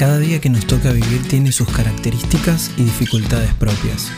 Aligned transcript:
Cada 0.00 0.18
día 0.18 0.40
que 0.40 0.48
nos 0.48 0.66
toca 0.66 0.92
vivir 0.92 1.28
tiene 1.28 1.52
sus 1.52 1.68
características 1.68 2.70
y 2.78 2.84
dificultades 2.84 3.52
propias. 3.52 4.10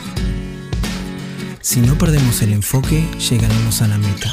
Si 1.61 1.81
no 1.81 1.99
perdemos 1.99 2.41
el 2.43 2.53
enfoque, 2.53 3.05
llegaremos 3.19 3.83
a 3.83 3.89
la 3.89 3.99
meta. 3.99 4.33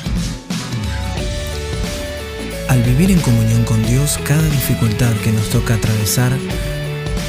Al 2.67 2.83
vivir 2.83 3.09
en 3.09 3.19
comunión 3.21 3.63
con 3.63 3.83
Dios, 3.83 4.19
cada 4.25 4.43
dificultad 4.43 5.11
que 5.23 5.31
nos 5.31 5.49
toca 5.49 5.73
atravesar 5.73 6.31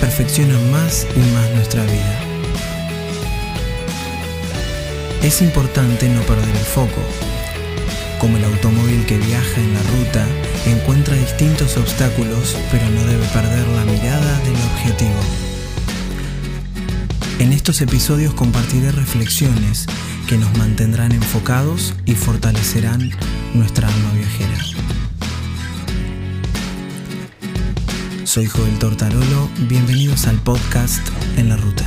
perfecciona 0.02 0.58
más 0.70 1.06
y 1.16 1.20
más 1.32 1.50
nuestra 1.54 1.82
vida. 1.84 2.20
Es 5.22 5.40
importante 5.40 6.10
no 6.10 6.20
perder 6.24 6.56
el 6.56 6.66
foco. 6.66 7.29
Como 8.20 8.36
el 8.36 8.44
automóvil 8.44 9.06
que 9.06 9.16
viaja 9.16 9.60
en 9.62 9.72
la 9.72 9.80
ruta, 9.80 10.26
encuentra 10.66 11.16
distintos 11.16 11.78
obstáculos, 11.78 12.54
pero 12.70 12.86
no 12.90 13.02
debe 13.06 13.24
perder 13.28 13.66
la 13.68 13.84
mirada 13.86 14.38
del 14.40 14.56
objetivo. 14.56 15.20
En 17.38 17.54
estos 17.54 17.80
episodios 17.80 18.34
compartiré 18.34 18.92
reflexiones 18.92 19.86
que 20.28 20.36
nos 20.36 20.54
mantendrán 20.58 21.12
enfocados 21.12 21.94
y 22.04 22.14
fortalecerán 22.14 23.10
nuestra 23.54 23.88
alma 23.88 24.12
viajera. 24.12 24.64
Soy 28.24 28.44
Joel 28.44 28.78
Tortarolo, 28.78 29.48
bienvenidos 29.66 30.26
al 30.26 30.36
podcast 30.36 31.08
En 31.38 31.48
la 31.48 31.56
Ruta. 31.56 31.86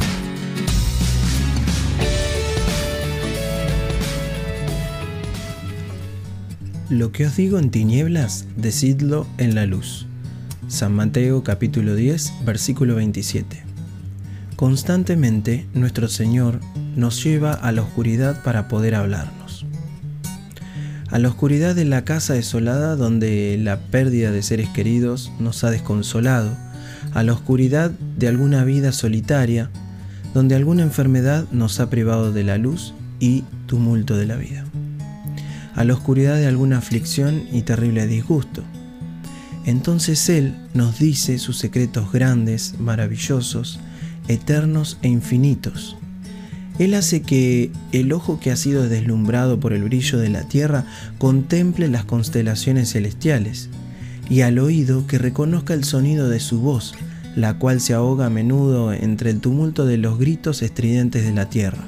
Lo 6.94 7.12
que 7.12 7.26
os 7.26 7.36
digo 7.36 7.58
en 7.58 7.72
tinieblas, 7.72 8.46
decidlo 8.56 9.26
en 9.40 9.56
la 9.56 9.66
luz. 9.66 10.06
San 10.68 10.94
Mateo 10.94 11.44
capítulo 11.44 11.96
10, 11.96 12.46
versículo 12.46 12.94
27. 12.94 13.64
Constantemente 14.56 15.66
nuestro 15.74 16.08
Señor 16.08 16.60
nos 16.96 17.24
lleva 17.24 17.52
a 17.52 17.72
la 17.72 17.82
oscuridad 17.82 18.44
para 18.44 18.68
poder 18.68 18.94
hablarnos. 18.94 19.66
A 21.10 21.18
la 21.18 21.30
oscuridad 21.30 21.74
de 21.74 21.86
la 21.86 22.06
casa 22.06 22.36
desolada 22.36 22.96
donde 22.96 23.58
la 23.58 23.80
pérdida 23.88 24.30
de 24.30 24.44
seres 24.44 24.70
queridos 24.70 25.32
nos 25.40 25.64
ha 25.64 25.72
desconsolado, 25.72 26.56
a 27.16 27.24
la 27.24 27.34
oscuridad 27.34 27.90
de 27.90 28.28
alguna 28.28 28.66
vida 28.66 28.92
solitaria 28.92 29.72
donde 30.36 30.54
alguna 30.54 30.84
enfermedad 30.84 31.48
nos 31.52 31.80
ha 31.80 31.90
privado 31.90 32.32
de 32.32 32.44
la 32.44 32.60
luz 32.60 32.94
y 33.20 33.46
tumulto 33.66 34.16
de 34.16 34.28
la 34.28 34.36
vida 34.36 34.64
a 35.76 35.84
la 35.84 35.94
oscuridad 35.94 36.36
de 36.36 36.48
alguna 36.48 36.78
aflicción 36.78 37.44
y 37.52 37.64
terrible 37.64 38.08
disgusto. 38.08 38.64
Entonces 39.66 40.30
Él 40.30 40.56
nos 40.74 41.00
dice 41.00 41.40
sus 41.40 41.58
secretos 41.58 42.12
grandes, 42.12 42.76
maravillosos, 42.80 43.80
eternos 44.28 44.98
e 45.02 45.08
infinitos. 45.08 45.96
Él 46.80 46.96
hace 46.96 47.22
que 47.22 47.72
el 47.92 48.12
ojo 48.14 48.40
que 48.40 48.52
ha 48.52 48.56
sido 48.56 48.90
deslumbrado 48.90 49.60
por 49.60 49.74
el 49.74 49.84
brillo 49.84 50.18
de 50.18 50.30
la 50.30 50.48
tierra 50.48 50.86
contemple 51.18 51.88
las 51.88 52.04
constelaciones 52.06 52.92
celestiales, 52.92 53.70
y 54.30 54.42
al 54.42 54.58
oído 54.58 55.06
que 55.06 55.18
reconozca 55.18 55.74
el 55.74 55.84
sonido 55.84 56.30
de 56.30 56.40
su 56.40 56.60
voz, 56.60 56.96
la 57.36 57.58
cual 57.60 57.82
se 57.82 57.94
ahoga 57.94 58.28
a 58.28 58.30
menudo 58.30 58.94
entre 58.94 59.30
el 59.30 59.40
tumulto 59.40 59.86
de 59.86 59.98
los 59.98 60.18
gritos 60.18 60.62
estridentes 60.62 61.24
de 61.26 61.34
la 61.34 61.50
tierra. 61.50 61.84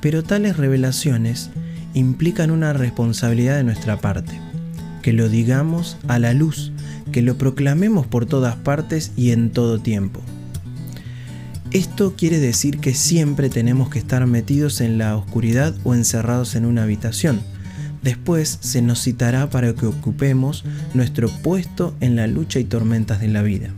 Pero 0.00 0.22
tales 0.22 0.56
revelaciones 0.56 1.50
implican 1.96 2.50
una 2.50 2.74
responsabilidad 2.74 3.56
de 3.56 3.64
nuestra 3.64 3.96
parte. 3.96 4.38
Que 5.02 5.14
lo 5.14 5.28
digamos 5.28 5.96
a 6.08 6.18
la 6.18 6.34
luz, 6.34 6.72
que 7.10 7.22
lo 7.22 7.38
proclamemos 7.38 8.06
por 8.06 8.26
todas 8.26 8.54
partes 8.56 9.12
y 9.16 9.30
en 9.30 9.50
todo 9.50 9.78
tiempo. 9.78 10.20
Esto 11.72 12.14
quiere 12.14 12.38
decir 12.38 12.78
que 12.78 12.94
siempre 12.94 13.48
tenemos 13.48 13.88
que 13.88 13.98
estar 13.98 14.26
metidos 14.26 14.80
en 14.82 14.98
la 14.98 15.16
oscuridad 15.16 15.74
o 15.84 15.94
encerrados 15.94 16.54
en 16.54 16.66
una 16.66 16.82
habitación. 16.82 17.40
Después 18.02 18.58
se 18.60 18.82
nos 18.82 19.02
citará 19.02 19.48
para 19.48 19.74
que 19.74 19.86
ocupemos 19.86 20.64
nuestro 20.92 21.28
puesto 21.28 21.96
en 22.00 22.14
la 22.14 22.26
lucha 22.26 22.60
y 22.60 22.64
tormentas 22.64 23.20
de 23.20 23.28
la 23.28 23.42
vida. 23.42 23.70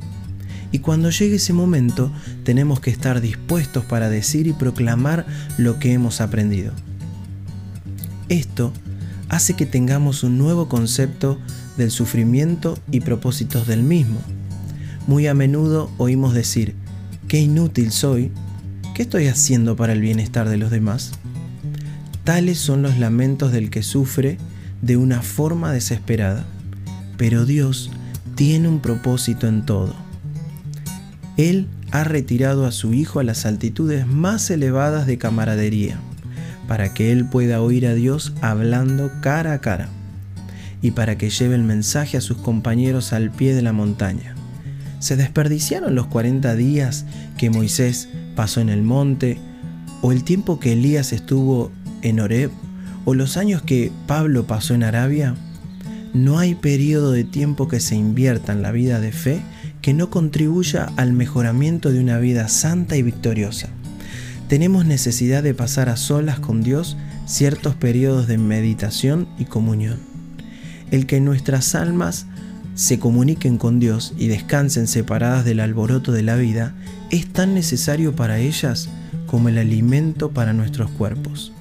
Y 0.73 0.81
cuando 0.81 1.11
llegue 1.11 1.37
ese 1.37 1.53
momento 1.53 2.13
tenemos 2.43 2.81
que 2.81 2.91
estar 2.91 3.21
dispuestos 3.21 3.85
para 3.85 4.11
decir 4.11 4.49
y 4.49 4.53
proclamar 4.53 5.25
lo 5.57 5.79
que 5.79 5.93
hemos 5.93 6.21
aprendido. 6.21 6.73
Esto 8.29 8.73
hace 9.31 9.55
que 9.55 9.65
tengamos 9.65 10.23
un 10.23 10.37
nuevo 10.37 10.69
concepto 10.69 11.39
del 11.79 11.91
sufrimiento 11.91 12.79
y 12.91 13.01
propósitos 13.01 13.67
del 13.67 13.83
mismo. 13.83 14.21
Muy 15.07 15.27
a 15.27 15.35
menudo 15.35 15.91
oímos 15.97 16.35
decir, 16.35 16.75
qué 17.27 17.41
inútil 17.41 17.91
soy, 17.91 18.31
¿qué 18.95 19.03
estoy 19.03 19.29
haciendo 19.29 19.77
para 19.77 19.95
el 19.95 20.01
bienestar 20.01 20.49
de 20.49 20.59
los 20.59 20.71
demás? 20.71 21.13
Tales 22.25 22.59
son 22.59 22.83
los 22.83 22.99
lamentos 22.99 23.53
del 23.53 23.71
que 23.71 23.83
sufre 23.83 24.37
de 24.83 24.99
una 24.99 25.23
forma 25.23 25.73
desesperada, 25.73 26.45
pero 27.17 27.47
Dios 27.47 27.91
tiene 28.35 28.69
un 28.69 28.81
propósito 28.81 29.47
en 29.47 29.65
todo. 29.65 29.95
Él 31.39 31.67
ha 31.93 32.05
retirado 32.05 32.67
a 32.67 32.73
su 32.73 32.93
Hijo 32.93 33.21
a 33.21 33.25
las 33.25 33.47
altitudes 33.47 34.07
más 34.07 34.51
elevadas 34.51 35.07
de 35.07 35.17
camaradería 35.17 35.99
para 36.69 36.93
que 36.93 37.11
él 37.11 37.25
pueda 37.25 37.61
oír 37.61 37.87
a 37.87 37.95
Dios 37.95 38.35
hablando 38.43 39.11
cara 39.21 39.55
a 39.55 39.61
cara 39.61 39.89
y 40.83 40.93
para 40.93 41.19
que 41.19 41.31
lleve 41.31 41.57
el 41.57 41.65
mensaje 41.65 42.17
a 42.17 42.21
sus 42.21 42.37
compañeros 42.37 43.13
al 43.13 43.33
pie 43.33 43.55
de 43.55 43.63
la 43.63 43.73
montaña. 43.73 44.37
¿Se 45.01 45.17
desperdiciaron 45.17 45.95
los 45.95 46.07
40 46.07 46.55
días 46.55 47.05
que 47.37 47.51
Moisés 47.51 48.09
pasó 48.37 48.61
en 48.61 48.69
el 48.69 48.83
monte, 48.83 49.39
o 50.03 50.13
el 50.13 50.23
tiempo 50.23 50.61
que 50.61 50.75
Elías 50.75 51.13
estuvo 51.13 51.73
en 52.03 52.21
Horeb, 52.21 52.53
o 53.05 53.15
los 53.15 53.37
años 53.37 53.63
que 53.63 53.91
Pablo 54.07 54.47
pasó 54.47 54.75
en 54.75 54.85
Arabia? 54.85 55.35
No 56.15 56.39
hay 56.39 56.55
periodo 56.55 57.11
de 57.11 57.25
tiempo 57.25 57.67
que 57.67 57.81
se 57.81 57.97
invierta 57.97 58.53
en 58.53 58.63
la 58.63 58.71
vida 58.71 59.01
de 59.01 59.11
fe 59.11 59.41
que 59.83 59.95
no 59.95 60.11
contribuya 60.11 60.93
al 60.97 61.13
mejoramiento 61.13 61.93
de 61.93 62.01
una 62.01 62.19
vida 62.19 62.49
santa 62.49 62.97
y 62.97 63.03
victoriosa 63.03 63.69
tenemos 64.49 64.87
necesidad 64.87 65.43
de 65.43 65.55
pasar 65.55 65.91
a 65.91 65.97
solas 65.97 66.41
con 66.41 66.63
Dios 66.63 66.97
ciertos 67.27 67.75
periodos 67.75 68.27
de 68.27 68.39
meditación 68.39 69.29
y 69.39 69.45
comunión. 69.45 69.99
El 70.91 71.07
que 71.07 71.21
nuestras 71.21 71.75
almas 71.75 72.27
se 72.75 72.99
comuniquen 72.99 73.59
con 73.59 73.79
Dios 73.79 74.15
y 74.17 74.29
descansen 74.29 74.87
separadas 74.87 75.45
del 75.45 75.61
alboroto 75.61 76.13
de 76.13 76.23
la 76.23 76.37
vida 76.37 76.75
es 77.11 77.27
tan 77.31 77.53
necesario 77.53 78.17
para 78.17 78.39
ellas 78.39 78.89
como 79.27 79.51
el 79.51 79.59
alimento 79.59 80.31
para 80.31 80.55
nuestros 80.55 80.91
cuerpos. 80.91 81.53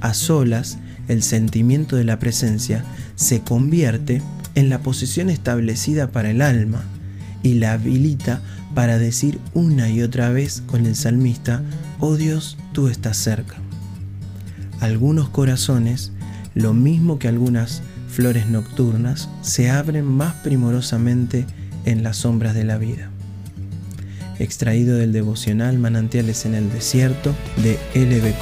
A 0.00 0.14
solas, 0.14 0.78
el 1.08 1.22
sentimiento 1.24 1.96
de 1.96 2.04
la 2.04 2.20
presencia 2.20 2.84
se 3.16 3.40
convierte 3.40 4.22
en 4.54 4.68
la 4.68 4.78
posición 4.78 5.30
establecida 5.30 6.12
para 6.12 6.30
el 6.30 6.42
alma 6.42 6.84
y 7.42 7.54
la 7.54 7.72
habilita 7.72 8.40
para 8.74 8.98
decir 8.98 9.38
una 9.54 9.88
y 9.88 10.02
otra 10.02 10.30
vez 10.30 10.62
con 10.66 10.86
el 10.86 10.96
salmista, 10.96 11.62
oh 12.00 12.16
Dios, 12.16 12.56
tú 12.72 12.88
estás 12.88 13.16
cerca. 13.16 13.56
Algunos 14.80 15.28
corazones, 15.28 16.12
lo 16.54 16.74
mismo 16.74 17.18
que 17.18 17.28
algunas 17.28 17.82
flores 18.08 18.48
nocturnas, 18.48 19.28
se 19.42 19.70
abren 19.70 20.04
más 20.04 20.34
primorosamente 20.42 21.46
en 21.84 22.02
las 22.02 22.18
sombras 22.18 22.54
de 22.54 22.64
la 22.64 22.78
vida. 22.78 23.10
Extraído 24.38 24.96
del 24.96 25.12
devocional 25.12 25.78
Manantiales 25.78 26.46
en 26.46 26.54
el 26.54 26.70
Desierto 26.70 27.34
de 27.62 27.78
L.B. 27.94 28.34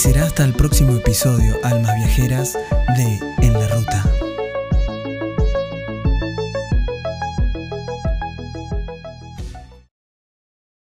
Y 0.00 0.02
será 0.02 0.24
hasta 0.24 0.44
el 0.44 0.54
próximo 0.54 0.96
episodio, 0.96 1.58
Almas 1.62 1.94
Viajeras, 1.96 2.58
de 2.96 3.20